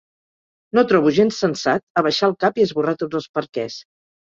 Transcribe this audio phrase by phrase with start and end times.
[0.77, 3.81] No trobo gens sensat abaixar el cap i esborrar tots els perquès.